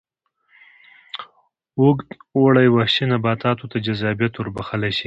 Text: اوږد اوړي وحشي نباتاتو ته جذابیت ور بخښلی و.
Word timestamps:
اوږد 1.79 2.09
اوړي 2.37 2.67
وحشي 2.71 3.05
نباتاتو 3.13 3.65
ته 3.71 3.77
جذابیت 3.85 4.33
ور 4.35 4.47
بخښلی 4.55 4.91
و. 4.95 4.99